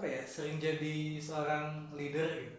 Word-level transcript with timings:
Apa 0.00 0.08
ya 0.16 0.22
sering 0.24 0.56
jadi 0.66 0.96
seorang 1.20 1.92
leader 1.98 2.28
gitu. 2.40 2.58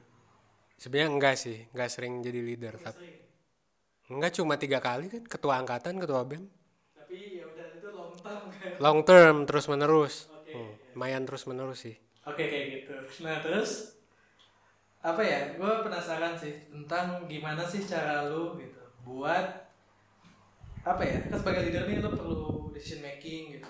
Sebenarnya 0.81 1.09
enggak 1.16 1.36
sih, 1.44 1.58
enggak 1.72 1.90
sering 1.95 2.14
jadi 2.26 2.40
leader. 2.48 2.76
Tapi 2.86 3.00
Sering. 3.00 4.14
enggak 4.14 4.31
cuma 4.38 4.55
tiga 4.64 4.80
kali 4.88 5.05
kan, 5.14 5.23
ketua 5.34 5.54
angkatan, 5.62 5.95
ketua 6.04 6.22
bem. 6.30 6.44
Tapi 7.00 7.17
ya 7.40 7.44
udah 7.52 7.67
itu 7.77 7.88
long 7.98 8.12
term 8.23 8.41
kan. 8.54 8.66
Long 8.84 9.00
term, 9.09 9.36
terus 9.48 9.66
menerus. 9.72 10.14
Oke. 10.28 10.52
Hmm, 10.53 10.73
lumayan 10.94 11.23
terus 11.28 11.44
menerus 11.50 11.80
sih. 11.86 11.95
Oke 12.30 12.44
kayak 12.52 12.66
gitu. 12.81 12.94
Nah 13.25 13.42
terus 13.45 13.98
apa 15.02 15.22
ya? 15.26 15.39
Gue 15.58 15.72
penasaran 15.86 16.33
sih 16.42 16.53
tentang 16.70 17.26
gimana 17.31 17.64
sih 17.66 17.81
cara 17.92 18.30
lu 18.30 18.58
gitu 18.61 18.81
buat 19.05 19.45
apa 20.81 21.03
ya? 21.05 21.17
Kan 21.30 21.38
sebagai 21.42 21.61
leader 21.70 21.83
nih 21.89 21.98
lu 22.02 22.09
perlu 22.17 22.39
decision 22.73 23.02
making 23.05 23.58
gitu. 23.58 23.70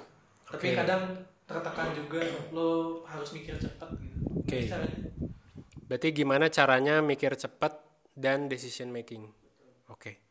Tapi 0.51 0.67
Oke. 0.71 0.77
kadang 0.79 1.03
tertekan 1.51 1.91
juga 1.93 2.23
lu 2.55 3.03
harus 3.05 3.29
mikir 3.35 3.59
cepat 3.59 3.91
gitu. 3.99 4.17
Oke. 4.39 4.59
Caranya? 4.67 4.99
Berarti 5.91 6.07
gimana 6.15 6.47
caranya 6.47 7.03
mikir 7.03 7.35
cepat 7.35 7.75
dan 8.15 8.47
decision 8.47 8.89
making? 8.95 9.27
Oke. 9.91 10.23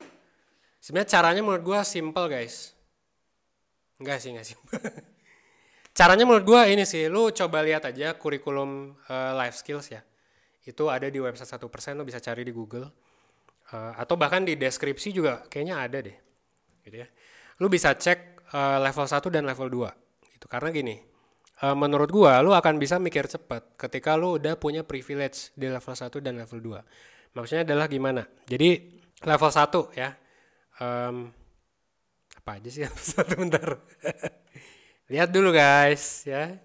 Sebenarnya 0.80 1.20
caranya 1.20 1.42
menurut 1.44 1.60
gua 1.60 1.80
simple 1.84 2.26
guys. 2.32 2.72
Enggak 4.00 4.24
sih, 4.24 4.32
enggak 4.32 4.48
simple. 4.48 4.72
caranya 5.98 6.24
menurut 6.24 6.48
gua 6.48 6.64
ini 6.64 6.88
sih, 6.88 7.12
lu 7.12 7.28
coba 7.36 7.60
lihat 7.60 7.84
aja 7.84 8.16
kurikulum 8.16 8.96
eh, 9.04 9.32
life 9.36 9.60
skills 9.60 9.92
ya. 9.92 10.00
Itu 10.64 10.88
ada 10.88 11.12
di 11.12 11.20
website 11.20 11.60
1%, 11.60 11.60
lu 12.00 12.08
bisa 12.08 12.24
cari 12.24 12.41
di 12.41 12.52
Google. 12.56 12.88
Eh, 13.68 13.92
atau 14.00 14.16
bahkan 14.16 14.41
di 14.41 14.56
deskripsi 14.56 15.12
juga 15.12 15.44
kayaknya 15.44 15.76
ada 15.84 16.00
deh. 16.00 16.16
Gitu 16.88 16.96
ya. 17.04 17.08
Lu 17.60 17.68
bisa 17.68 17.92
cek 17.92 18.48
eh, 18.48 18.78
level 18.80 19.04
1 19.04 19.28
dan 19.28 19.44
level 19.44 19.68
2. 19.68 20.32
Gitu. 20.41 20.46
Karena 20.48 20.72
gini, 20.72 21.09
eh, 21.64 21.77
menurut 21.77 22.11
gua 22.11 22.41
lu 22.41 22.53
akan 22.56 22.80
bisa 22.80 22.97
mikir 22.97 23.28
cepat 23.28 23.77
ketika 23.77 24.16
lu 24.16 24.41
udah 24.41 24.56
punya 24.56 24.84
privilege 24.84 25.53
di 25.56 25.69
level 25.69 25.94
1 25.94 26.11
dan 26.20 26.34
level 26.41 26.58
2. 26.58 27.36
Maksudnya 27.36 27.62
adalah 27.62 27.86
gimana? 27.86 28.27
Jadi 28.48 29.00
level 29.22 29.50
1 29.53 29.94
ya. 29.94 30.11
em, 30.81 31.28
apa 32.41 32.50
aja 32.56 32.69
sih 32.72 32.83
level 32.86 33.05
1 33.05 33.41
bentar. 33.41 33.69
Lihat 35.12 35.28
dulu 35.31 35.50
guys 35.53 36.25
ya. 36.25 36.56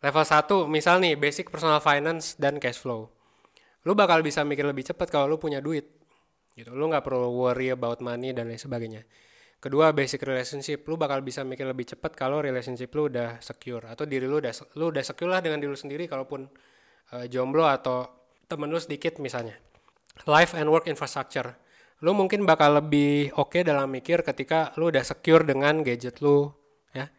Level 0.00 0.24
1 0.24 0.48
misal 0.72 0.96
nih 1.04 1.14
basic 1.20 1.52
personal 1.52 1.84
finance 1.84 2.34
dan 2.40 2.56
cash 2.56 2.80
flow. 2.80 3.12
Lu 3.84 3.92
bakal 3.92 4.24
bisa 4.24 4.44
mikir 4.44 4.64
lebih 4.64 4.84
cepat 4.84 5.12
kalau 5.12 5.28
lu 5.28 5.36
punya 5.36 5.60
duit. 5.60 5.84
Gitu. 6.56 6.72
Lu 6.72 6.88
nggak 6.88 7.04
perlu 7.04 7.28
worry 7.32 7.72
about 7.72 8.00
money 8.00 8.32
dan 8.32 8.48
lain 8.48 8.60
sebagainya. 8.60 9.04
Kedua 9.60 9.92
basic 9.92 10.24
relationship, 10.24 10.88
lu 10.88 10.96
bakal 10.96 11.20
bisa 11.20 11.44
mikir 11.44 11.68
lebih 11.68 11.84
cepat 11.92 12.16
kalau 12.16 12.40
relationship 12.40 12.88
lu 12.96 13.12
udah 13.12 13.44
secure 13.44 13.84
atau 13.84 14.08
diri 14.08 14.24
lu 14.24 14.40
udah 14.40 14.56
lu 14.80 14.88
udah 14.88 15.04
secure 15.04 15.28
lah 15.28 15.44
dengan 15.44 15.60
diri 15.60 15.68
lu 15.68 15.76
sendiri 15.76 16.08
kalaupun 16.08 16.48
eh, 17.12 17.28
jomblo 17.28 17.68
atau 17.68 18.08
temen 18.48 18.72
lu 18.72 18.80
sedikit 18.80 19.20
misalnya. 19.20 19.60
Life 20.24 20.56
and 20.56 20.72
work 20.72 20.88
infrastructure. 20.88 21.52
Lu 22.00 22.16
mungkin 22.16 22.48
bakal 22.48 22.80
lebih 22.80 23.36
oke 23.36 23.60
dalam 23.60 23.92
mikir 23.92 24.24
ketika 24.24 24.72
lu 24.80 24.88
udah 24.88 25.04
secure 25.04 25.44
dengan 25.44 25.84
gadget 25.84 26.24
lu 26.24 26.48
ya 26.96 27.12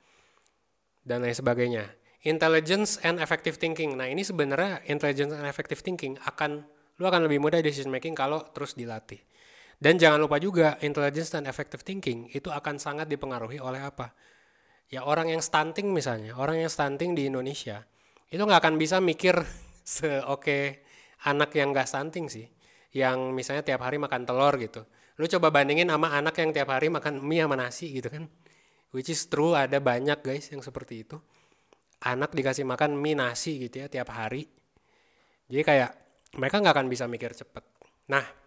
dan 1.06 1.22
lain 1.22 1.38
sebagainya. 1.38 1.94
Intelligence 2.26 2.98
and 3.06 3.22
effective 3.22 3.62
thinking. 3.62 3.94
Nah, 3.98 4.10
ini 4.10 4.26
sebenarnya 4.26 4.82
intelligence 4.90 5.34
and 5.38 5.46
effective 5.46 5.86
thinking 5.86 6.18
akan 6.26 6.66
lu 6.98 7.06
akan 7.06 7.30
lebih 7.30 7.38
mudah 7.38 7.62
decision 7.62 7.94
making 7.94 8.18
kalau 8.18 8.42
terus 8.50 8.74
dilatih. 8.74 9.22
Dan 9.82 9.98
jangan 9.98 10.22
lupa 10.22 10.38
juga 10.38 10.78
intelligence 10.86 11.34
dan 11.34 11.50
effective 11.50 11.82
thinking 11.82 12.30
itu 12.38 12.54
akan 12.54 12.78
sangat 12.78 13.10
dipengaruhi 13.10 13.58
oleh 13.58 13.82
apa? 13.82 14.14
Ya 14.94 15.02
orang 15.02 15.34
yang 15.34 15.42
stunting 15.42 15.90
misalnya, 15.90 16.38
orang 16.38 16.62
yang 16.62 16.70
stunting 16.70 17.18
di 17.18 17.26
Indonesia 17.26 17.82
itu 18.30 18.38
nggak 18.38 18.62
akan 18.62 18.78
bisa 18.78 19.02
mikir 19.02 19.42
seoke 19.98 20.86
anak 21.26 21.50
yang 21.58 21.74
nggak 21.74 21.90
stunting 21.90 22.30
sih, 22.30 22.46
yang 22.94 23.34
misalnya 23.34 23.66
tiap 23.66 23.82
hari 23.82 23.98
makan 23.98 24.22
telur 24.22 24.54
gitu. 24.62 24.86
Lu 25.18 25.26
coba 25.26 25.50
bandingin 25.50 25.90
sama 25.90 26.14
anak 26.14 26.38
yang 26.38 26.54
tiap 26.54 26.70
hari 26.70 26.94
makan 26.94 27.18
mie 27.18 27.42
sama 27.42 27.58
nasi 27.58 27.90
gitu 27.90 28.14
kan? 28.14 28.30
Which 28.94 29.10
is 29.10 29.26
true 29.34 29.58
ada 29.58 29.82
banyak 29.82 30.22
guys 30.22 30.54
yang 30.54 30.62
seperti 30.62 31.10
itu. 31.10 31.18
Anak 32.06 32.38
dikasih 32.38 32.70
makan 32.70 33.02
mie 33.02 33.18
nasi 33.18 33.58
gitu 33.58 33.82
ya 33.82 33.88
tiap 33.90 34.14
hari. 34.14 34.46
Jadi 35.50 35.64
kayak 35.66 35.92
mereka 36.38 36.62
nggak 36.62 36.76
akan 36.78 36.88
bisa 36.88 37.10
mikir 37.10 37.34
cepet. 37.34 37.66
Nah, 38.14 38.41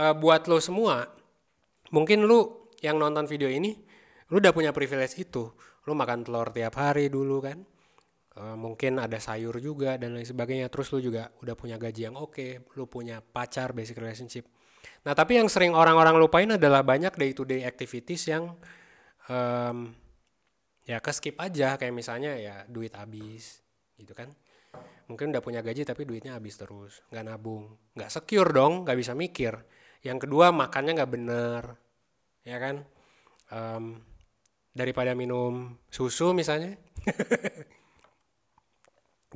eh, 0.00 0.14
buat 0.16 0.48
lo 0.48 0.56
semua, 0.58 1.04
mungkin 1.92 2.24
lu 2.24 2.72
yang 2.80 2.96
nonton 2.96 3.28
video 3.28 3.52
ini, 3.52 3.76
lu 4.32 4.40
udah 4.40 4.56
punya 4.56 4.72
privilege 4.72 5.20
itu. 5.20 5.52
Lu 5.84 5.92
makan 5.92 6.24
telur 6.24 6.48
tiap 6.52 6.80
hari 6.80 7.12
dulu 7.12 7.44
kan. 7.44 7.60
Eh, 8.40 8.56
mungkin 8.56 8.96
ada 8.96 9.20
sayur 9.20 9.60
juga 9.60 10.00
dan 10.00 10.16
lain 10.16 10.24
sebagainya. 10.24 10.72
Terus 10.72 10.88
lu 10.96 11.12
juga 11.12 11.28
udah 11.44 11.52
punya 11.52 11.76
gaji 11.76 12.08
yang 12.08 12.16
oke, 12.16 12.72
lu 12.80 12.88
punya 12.88 13.20
pacar, 13.20 13.76
basic 13.76 14.00
relationship. 14.00 14.48
Nah, 15.04 15.12
tapi 15.12 15.36
yang 15.36 15.48
sering 15.52 15.76
orang-orang 15.76 16.16
lupain 16.16 16.48
adalah 16.48 16.80
banyak 16.80 17.12
day 17.20 17.32
to 17.36 17.44
day 17.44 17.64
activities 17.68 18.24
yang 18.28 18.56
em, 19.28 19.92
ya 20.88 20.98
ke 20.98 21.12
skip 21.14 21.36
aja 21.38 21.78
kayak 21.78 21.94
misalnya 21.94 22.34
ya 22.34 22.54
duit 22.66 22.90
habis 22.98 23.62
gitu 23.94 24.10
kan 24.10 24.32
mungkin 25.06 25.30
udah 25.30 25.42
punya 25.42 25.60
gaji 25.62 25.86
tapi 25.86 26.02
duitnya 26.02 26.34
habis 26.38 26.58
terus 26.58 26.98
nggak 27.14 27.24
nabung 27.26 27.78
nggak 27.94 28.10
secure 28.10 28.50
dong 28.50 28.82
nggak 28.82 28.98
bisa 28.98 29.12
mikir 29.14 29.54
yang 30.00 30.16
kedua 30.16 30.48
makannya 30.52 30.96
nggak 30.96 31.12
bener 31.12 31.62
ya 32.44 32.56
kan? 32.56 32.76
Em, 33.50 34.00
daripada 34.72 35.12
minum 35.12 35.76
susu 35.92 36.32
misalnya. 36.32 36.76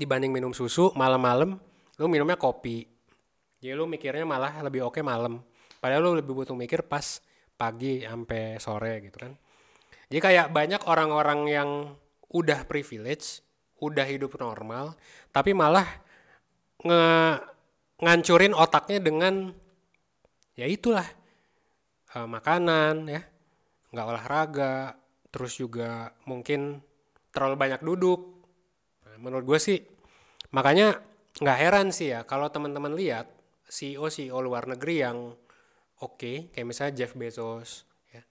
Dibanding 0.00 0.34
minum 0.34 0.50
susu 0.50 0.90
malam-malam 0.98 1.54
lu 1.98 2.06
minumnya 2.10 2.34
kopi. 2.34 2.82
Jadi 3.62 3.72
lu 3.72 3.86
mikirnya 3.86 4.26
malah 4.26 4.60
lebih 4.66 4.90
oke 4.90 5.00
malam. 5.00 5.40
Padahal 5.78 6.02
lu 6.02 6.12
lebih 6.18 6.34
butuh 6.34 6.56
mikir 6.56 6.82
pas 6.84 7.22
pagi 7.54 8.02
sampai 8.02 8.58
sore 8.58 8.98
gitu 9.04 9.16
kan. 9.20 9.32
Jadi 10.10 10.20
kayak 10.20 10.46
banyak 10.50 10.82
orang-orang 10.90 11.40
yang 11.48 11.70
udah 12.34 12.66
privilege, 12.66 13.40
udah 13.78 14.04
hidup 14.04 14.36
normal, 14.42 14.98
tapi 15.30 15.54
malah 15.54 15.86
nge 16.82 17.04
ngancurin 18.02 18.52
otaknya 18.52 19.00
dengan 19.00 19.54
ya 20.54 20.66
itulah 20.66 21.06
eh, 22.14 22.28
makanan 22.28 23.10
ya, 23.10 23.22
nggak 23.90 24.06
olahraga, 24.06 24.94
terus 25.30 25.58
juga 25.58 26.14
mungkin 26.26 26.78
terlalu 27.34 27.56
banyak 27.58 27.80
duduk. 27.82 28.20
Nah, 29.06 29.16
menurut 29.18 29.44
gue 29.44 29.58
sih 29.58 29.78
makanya 30.54 31.02
nggak 31.42 31.58
heran 31.58 31.90
sih 31.90 32.14
ya 32.14 32.22
kalau 32.22 32.46
teman-teman 32.46 32.94
lihat 32.94 33.26
CEO 33.66 34.06
CEO 34.06 34.38
luar 34.38 34.70
negeri 34.70 35.02
yang 35.02 35.34
oke 35.98 36.54
kayak 36.54 36.62
misalnya 36.62 36.94
Jeff 37.02 37.18
Bezos 37.18 37.82
ya 38.14 38.22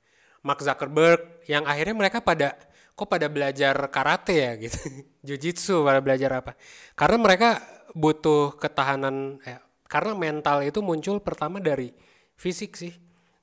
Mark 0.48 0.64
Zuckerberg 0.64 1.44
yang 1.52 1.68
akhirnya 1.68 2.00
mereka 2.00 2.24
pada 2.24 2.56
kok 2.96 3.12
pada 3.12 3.28
belajar 3.28 3.76
karate 3.92 4.36
ya 4.40 4.52
gitu 4.56 4.80
jujitsu 5.28 5.84
pada 5.84 6.00
belajar 6.00 6.32
apa 6.40 6.56
karena 6.96 7.18
mereka 7.20 7.50
butuh 7.92 8.56
ketahanan 8.56 9.44
eh, 9.44 9.60
karena 9.92 10.16
mental 10.16 10.64
itu 10.64 10.80
muncul 10.80 11.20
pertama 11.20 11.60
dari 11.60 11.92
fisik 12.44 12.76
sih. 12.76 12.92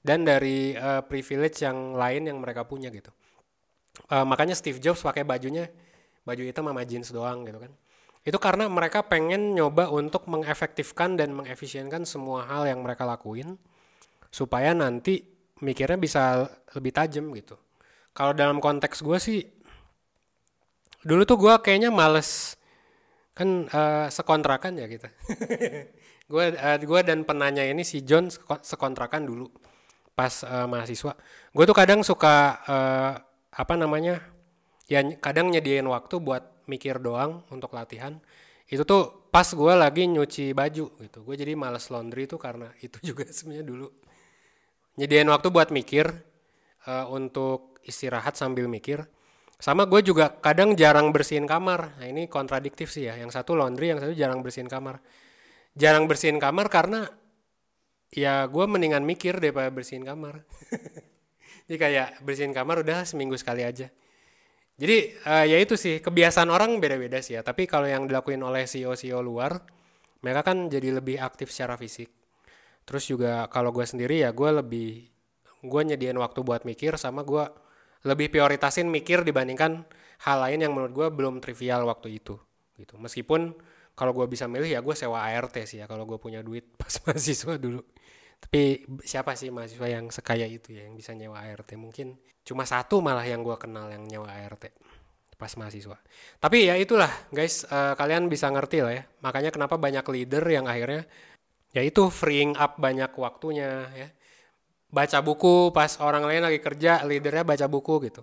Dan 0.05 0.29
dari 0.29 0.77
eh, 0.77 1.03
privilege 1.09 1.65
yang 1.65 1.97
lain 1.97 2.29
yang 2.29 2.37
mereka 2.41 2.69
punya 2.69 2.93
gitu. 2.93 3.09
Eh, 4.09 4.25
makanya 4.29 4.53
Steve 4.53 4.81
Jobs 4.81 5.01
pakai 5.01 5.25
bajunya 5.25 5.69
baju 6.25 6.43
hitam 6.45 6.69
sama 6.69 6.85
jeans 6.85 7.09
doang 7.09 7.49
gitu 7.49 7.57
kan. 7.57 7.73
Itu 8.21 8.37
karena 8.37 8.69
mereka 8.69 9.01
pengen 9.01 9.57
nyoba 9.57 9.89
untuk 9.89 10.29
mengefektifkan 10.29 11.17
dan 11.17 11.33
mengefisienkan 11.33 12.05
semua 12.05 12.45
hal 12.45 12.69
yang 12.69 12.85
mereka 12.85 13.09
lakuin 13.09 13.57
supaya 14.29 14.77
nanti 14.77 15.25
mikirnya 15.65 15.97
bisa 15.97 16.45
lebih 16.77 16.93
tajam 16.93 17.33
gitu. 17.33 17.57
Kalau 18.13 18.37
dalam 18.37 18.61
konteks 18.61 19.01
gue 19.01 19.19
sih 19.21 19.41
dulu 21.01 21.25
tuh 21.25 21.41
gue 21.41 21.55
kayaknya 21.65 21.89
males 21.89 22.60
kan 23.35 23.67
eh, 23.71 24.07
sekontrakan 24.11 24.79
ya 24.81 24.87
kita. 24.91 25.09
Gue 26.31 26.55
gua 26.87 27.01
dan 27.03 27.27
penanya 27.27 27.67
ini 27.67 27.83
si 27.83 28.07
John 28.07 28.31
seko- 28.31 28.63
sekontrakan 28.63 29.27
dulu 29.27 29.51
pas 30.15 30.45
eh, 30.47 30.67
mahasiswa. 30.67 31.17
Gue 31.51 31.65
tuh 31.67 31.77
kadang 31.77 32.07
suka 32.07 32.63
eh, 32.67 33.13
apa 33.51 33.75
namanya 33.75 34.23
ya 34.87 35.03
kadang 35.19 35.51
nyediain 35.51 35.87
waktu 35.87 36.23
buat 36.23 36.67
mikir 36.71 37.03
doang 37.03 37.43
untuk 37.51 37.75
latihan. 37.75 38.19
Itu 38.71 38.87
tuh 38.87 39.27
pas 39.35 39.47
gue 39.47 39.75
lagi 39.75 40.07
nyuci 40.07 40.55
baju 40.55 40.87
gitu. 41.03 41.19
Gue 41.27 41.35
jadi 41.35 41.59
males 41.59 41.91
laundry 41.91 42.31
tuh 42.31 42.39
karena 42.39 42.71
itu 42.87 42.99
juga 43.03 43.27
sebenarnya 43.27 43.67
dulu. 43.67 43.89
Nyediain 44.99 45.27
waktu 45.31 45.49
buat 45.51 45.75
mikir 45.75 46.07
eh, 46.87 47.07
untuk 47.11 47.79
istirahat 47.87 48.37
sambil 48.37 48.69
mikir 48.71 49.09
sama 49.61 49.85
gue 49.85 50.01
juga 50.01 50.41
kadang 50.41 50.73
jarang 50.73 51.13
bersihin 51.13 51.45
kamar. 51.45 52.01
Nah 52.01 52.09
ini 52.09 52.25
kontradiktif 52.33 52.89
sih 52.89 53.13
ya. 53.13 53.15
Yang 53.21 53.37
satu 53.37 53.53
laundry 53.53 53.93
yang 53.93 54.01
satu 54.01 54.17
jarang 54.17 54.41
bersihin 54.41 54.73
kamar. 54.73 55.05
Jarang 55.77 56.09
bersihin 56.09 56.41
kamar 56.41 56.73
karena 56.73 57.13
ya 58.09 58.49
gue 58.49 58.65
mendingan 58.65 59.05
mikir 59.05 59.37
daripada 59.37 59.69
bersihin 59.69 60.09
kamar. 60.09 60.49
Jadi 61.69 61.77
kayak 61.77 62.25
bersihin 62.25 62.57
kamar 62.57 62.81
udah 62.81 63.05
seminggu 63.05 63.37
sekali 63.37 63.61
aja. 63.61 63.93
Jadi 64.81 64.97
eh, 65.13 65.45
ya 65.53 65.57
itu 65.61 65.77
sih 65.77 66.01
kebiasaan 66.01 66.49
orang 66.49 66.81
beda-beda 66.81 67.21
sih 67.21 67.37
ya. 67.37 67.45
Tapi 67.45 67.69
kalau 67.69 67.85
yang 67.85 68.09
dilakuin 68.09 68.41
oleh 68.41 68.65
CEO 68.65 68.97
CEO 68.97 69.21
luar 69.21 69.61
mereka 70.25 70.41
kan 70.53 70.73
jadi 70.73 70.97
lebih 70.97 71.21
aktif 71.21 71.53
secara 71.53 71.77
fisik. 71.77 72.09
Terus 72.89 73.05
juga 73.05 73.45
kalau 73.53 73.77
gue 73.77 73.85
sendiri 73.85 74.25
ya 74.25 74.33
gue 74.33 74.51
lebih 74.57 75.05
gue 75.61 75.83
nyediain 75.85 76.17
waktu 76.17 76.41
buat 76.41 76.65
mikir 76.65 76.97
sama 76.97 77.21
gue 77.29 77.45
lebih 78.05 78.33
prioritasin 78.33 78.89
mikir 78.89 79.23
dibandingkan 79.27 79.85
hal 80.25 80.39
lain 80.41 80.61
yang 80.65 80.73
menurut 80.73 80.93
gue 80.93 81.07
belum 81.13 81.41
trivial 81.41 81.85
waktu 81.89 82.21
itu 82.21 82.37
gitu. 82.77 82.97
Meskipun 82.97 83.53
kalau 83.93 84.17
gue 84.17 84.25
bisa 84.29 84.49
milih 84.49 84.69
ya 84.69 84.81
gue 84.81 84.97
sewa 84.97 85.29
ART 85.29 85.57
sih 85.69 85.85
ya 85.85 85.87
kalau 85.89 86.09
gue 86.09 86.17
punya 86.17 86.41
duit 86.41 86.65
pas 86.81 86.93
mahasiswa 87.05 87.57
dulu. 87.61 87.85
Tapi 88.41 88.89
siapa 89.05 89.37
sih 89.37 89.53
mahasiswa 89.53 89.85
yang 89.85 90.09
sekaya 90.09 90.49
itu 90.49 90.73
ya 90.73 90.89
yang 90.89 90.97
bisa 90.97 91.13
nyewa 91.13 91.45
ART 91.45 91.69
mungkin 91.77 92.17
cuma 92.41 92.65
satu 92.65 93.05
malah 93.05 93.29
yang 93.29 93.45
gue 93.45 93.57
kenal 93.61 93.93
yang 93.93 94.09
nyewa 94.09 94.33
ART 94.33 94.73
pas 95.37 95.53
mahasiswa. 95.57 95.97
Tapi 96.41 96.69
ya 96.69 96.77
itulah 96.77 97.09
guys 97.33 97.69
eh, 97.69 97.95
kalian 97.97 98.33
bisa 98.33 98.49
ngerti 98.49 98.81
lah 98.81 98.93
ya. 98.97 99.05
Makanya 99.21 99.53
kenapa 99.53 99.77
banyak 99.77 100.05
leader 100.09 100.45
yang 100.49 100.65
akhirnya 100.69 101.05
ya 101.77 101.85
itu 101.85 102.09
freeing 102.09 102.57
up 102.57 102.81
banyak 102.81 103.13
waktunya 103.15 103.87
ya 103.95 104.09
baca 104.91 105.19
buku 105.23 105.71
pas 105.71 105.97
orang 106.03 106.27
lain 106.27 106.43
lagi 106.43 106.59
kerja 106.59 107.07
leadernya 107.07 107.47
baca 107.47 107.67
buku 107.71 108.11
gitu. 108.11 108.23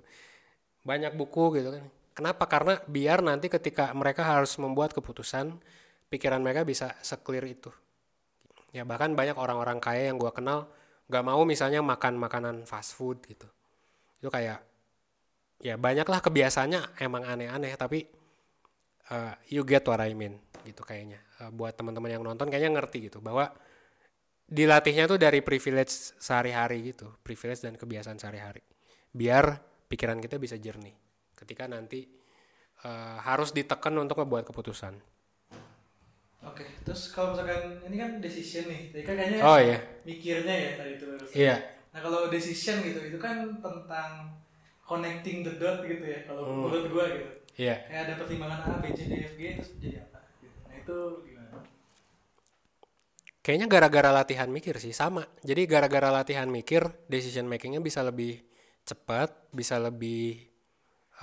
Banyak 0.83 1.15
buku 1.15 1.59
gitu 1.59 1.71
kan. 1.73 1.83
Kenapa? 2.13 2.43
Karena 2.45 2.73
biar 2.85 3.23
nanti 3.23 3.47
ketika 3.47 3.91
mereka 3.95 4.27
harus 4.27 4.55
membuat 4.59 4.91
keputusan 4.91 5.55
pikiran 6.11 6.43
mereka 6.43 6.67
bisa 6.67 6.95
seclear 6.99 7.43
itu. 7.47 7.71
Ya 8.75 8.83
bahkan 8.83 9.15
banyak 9.15 9.35
orang-orang 9.39 9.79
kaya 9.79 10.11
yang 10.11 10.19
gua 10.19 10.35
kenal 10.35 10.67
gak 11.07 11.23
mau 11.23 11.39
misalnya 11.47 11.79
makan 11.79 12.19
makanan 12.19 12.55
fast 12.67 12.99
food 12.99 13.23
gitu. 13.23 13.47
Itu 14.19 14.27
kayak 14.27 14.59
ya 15.63 15.79
banyaklah 15.79 16.19
kebiasaannya 16.21 17.01
emang 17.01 17.23
aneh-aneh 17.25 17.73
tapi 17.79 18.05
uh, 19.09 19.33
you 19.47 19.63
get 19.63 19.87
what 19.87 20.03
I 20.03 20.11
mean 20.11 20.35
gitu 20.67 20.83
kayaknya. 20.83 21.23
Uh, 21.39 21.53
buat 21.53 21.77
teman-teman 21.79 22.11
yang 22.11 22.23
nonton 22.27 22.51
kayaknya 22.51 22.81
ngerti 22.81 23.07
gitu 23.07 23.23
bahwa 23.23 23.55
dilatihnya 24.47 25.11
tuh 25.11 25.19
dari 25.19 25.43
privilege 25.43 26.15
sehari-hari 26.17 26.95
gitu 26.95 27.11
privilege 27.21 27.61
dan 27.63 27.75
kebiasaan 27.75 28.15
sehari-hari 28.15 28.63
biar 29.11 29.59
pikiran 29.91 30.19
kita 30.23 30.39
bisa 30.39 30.55
jernih 30.55 30.95
ketika 31.35 31.67
nanti 31.67 32.07
uh, 32.87 33.19
harus 33.21 33.51
ditekan 33.51 33.93
untuk 33.99 34.19
membuat 34.23 34.47
keputusan 34.47 34.95
Oke, 36.45 36.63
terus 36.85 37.11
kalau 37.11 37.33
misalkan 37.33 37.81
ini 37.89 37.97
kan 37.97 38.11
decision 38.23 38.69
nih, 38.69 38.93
tadi 38.93 39.03
kan 39.03 39.15
kayaknya 39.19 39.39
oh 39.41 39.57
iya 39.59 39.79
mikirnya 40.05 40.55
ya 40.55 40.71
tadi 40.79 40.91
itu. 40.95 41.07
iya 41.33 41.55
Nah 41.91 41.99
kalau 41.99 42.29
decision 42.29 42.77
gitu, 42.85 43.01
itu 43.03 43.17
kan 43.17 43.57
tentang 43.57 44.37
connecting 44.85 45.41
the 45.43 45.57
dot 45.57 45.81
gitu 45.83 46.05
ya, 46.05 46.23
kalau 46.23 46.45
Hmm. 46.45 46.53
menurut 46.69 46.85
gua 46.93 47.05
gitu. 47.09 47.31
iya 47.57 47.83
Kayak 47.89 48.01
ada 48.05 48.13
pertimbangan 48.21 48.59
A, 48.63 48.71
B, 48.79 48.93
C, 48.93 48.99
D, 49.09 49.13
F, 49.27 49.33
G, 49.35 49.41
terus 49.59 49.69
jadi 49.81 49.97
apa? 50.07 50.19
Gitu. 50.39 50.55
Nah 50.61 50.75
itu? 50.77 50.97
Kayaknya 53.47 53.71
gara-gara 53.71 54.11
latihan 54.11 54.51
mikir 54.51 54.75
sih 54.75 54.91
sama. 54.91 55.23
Jadi 55.39 55.63
gara-gara 55.71 56.11
latihan 56.11 56.51
mikir, 56.51 56.83
decision 57.07 57.47
makingnya 57.47 57.79
bisa 57.79 58.03
lebih 58.03 58.43
cepat, 58.83 59.31
bisa 59.55 59.79
lebih 59.79 60.43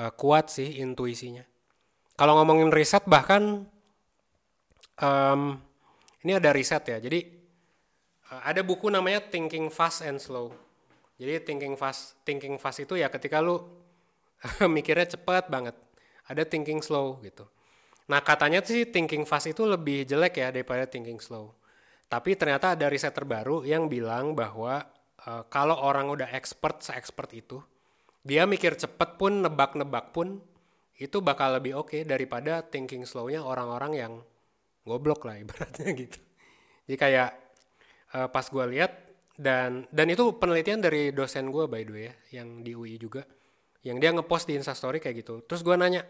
uh, 0.01 0.09
kuat 0.17 0.49
sih 0.49 0.81
intuisinya. 0.81 1.45
Kalau 2.17 2.41
ngomongin 2.41 2.73
riset 2.73 3.05
bahkan 3.05 3.69
em, 4.97 5.61
ini 6.25 6.33
ada 6.33 6.49
riset 6.57 6.97
ya. 6.97 6.97
Jadi 6.97 7.29
uh, 8.33 8.41
ada 8.41 8.65
buku 8.65 8.89
namanya 8.89 9.21
Thinking 9.29 9.69
Fast 9.69 10.01
and 10.01 10.17
Slow. 10.17 10.65
Jadi 11.15 11.47
thinking 11.47 11.79
fast, 11.79 12.19
thinking 12.27 12.59
fast 12.59 12.83
itu 12.83 12.99
ya 12.99 13.07
ketika 13.07 13.39
lu 13.39 13.61
mikirnya 14.75 15.07
cepat 15.15 15.47
banget. 15.47 15.77
Ada 16.25 16.49
thinking 16.49 16.81
slow 16.81 17.21
gitu. 17.21 17.45
Nah 18.09 18.25
katanya 18.25 18.65
sih 18.65 18.89
thinking 18.89 19.29
fast 19.29 19.47
itu 19.47 19.63
lebih 19.69 20.09
jelek 20.09 20.41
ya 20.41 20.49
daripada 20.51 20.89
thinking 20.89 21.21
slow. 21.21 21.55
Tapi 22.09 22.37
ternyata 22.39 22.77
ada 22.77 22.87
riset 22.87 23.15
terbaru 23.15 23.65
yang 23.65 23.89
bilang 23.89 24.37
bahwa 24.37 24.85
eh, 25.25 25.43
kalau 25.51 25.77
orang 25.81 26.11
udah 26.13 26.29
expert 26.33 26.85
se-expert 26.85 27.31
itu, 27.35 27.59
dia 28.25 28.49
mikir 28.49 28.77
cepet 28.77 29.21
pun, 29.21 29.45
nebak-nebak 29.45 30.15
pun, 30.17 30.41
itu 30.97 31.19
bakal 31.19 31.59
lebih 31.59 31.75
oke 31.75 32.07
daripada 32.07 32.63
thinking 32.63 33.03
slow-nya 33.03 33.43
orang-orang 33.43 33.93
yang 33.99 34.13
goblok 34.87 35.27
lah 35.27 35.37
ibaratnya 35.43 35.91
gitu. 35.93 36.19
Jadi 36.87 36.97
kayak 36.97 37.31
eh, 38.15 38.29
pas 38.29 38.47
gue 38.47 38.65
lihat 38.77 38.93
dan 39.35 39.91
dan 39.91 40.07
itu 40.07 40.39
penelitian 40.39 40.79
dari 40.79 41.11
dosen 41.11 41.51
gue 41.51 41.67
by 41.67 41.83
the 41.83 41.93
way 41.93 42.05
ya, 42.07 42.15
yang 42.41 42.63
di 42.63 42.77
UI 42.77 43.01
juga, 43.01 43.27
yang 43.83 43.99
dia 43.99 44.15
ngepost 44.15 44.47
di 44.47 44.55
Instastory 44.55 45.03
kayak 45.03 45.27
gitu. 45.27 45.43
Terus 45.43 45.67
gue 45.67 45.75
nanya, 45.75 46.07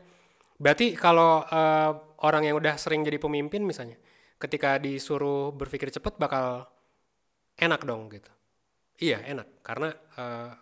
berarti 0.61 0.93
kalau 0.99 1.47
eh, 1.49 1.91
orang 2.21 2.43
yang 2.45 2.61
udah 2.61 2.77
sering 2.77 3.01
jadi 3.07 3.17
pemimpin 3.17 3.65
misalnya, 3.65 3.97
ketika 4.45 4.77
disuruh 4.77 5.57
berpikir 5.57 5.89
cepat 5.89 6.21
bakal 6.21 6.69
enak 7.57 7.81
dong 7.89 8.13
gitu. 8.13 8.29
Iya 9.01 9.25
enak 9.25 9.65
karena 9.65 9.89
eh, 10.21 10.53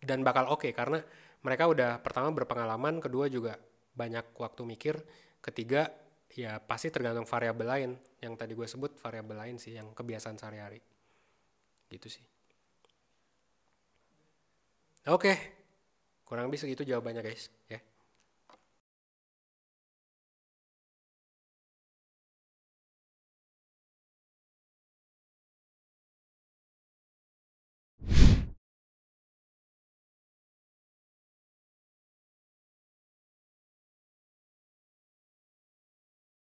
dan 0.00 0.24
bakal 0.24 0.48
oke 0.48 0.72
karena 0.72 1.04
mereka 1.44 1.68
udah 1.68 2.00
pertama 2.00 2.32
berpengalaman, 2.32 2.98
kedua 2.98 3.28
juga 3.28 3.60
banyak 3.94 4.34
waktu 4.34 4.62
mikir, 4.66 4.98
ketiga 5.44 5.92
ya 6.32 6.58
pasti 6.58 6.90
tergantung 6.90 7.28
variabel 7.28 7.68
lain 7.68 7.90
yang 8.18 8.34
tadi 8.34 8.56
gue 8.56 8.66
sebut 8.66 8.98
variabel 8.98 9.38
lain 9.38 9.56
sih 9.60 9.78
yang 9.78 9.94
kebiasaan 9.94 10.34
sehari-hari 10.34 10.82
gitu 11.86 12.10
sih. 12.10 12.24
Oke, 15.06 15.38
kurang 16.26 16.50
lebih 16.50 16.58
segitu 16.58 16.82
jawabannya 16.82 17.22
guys 17.22 17.46
ya. 17.70 17.78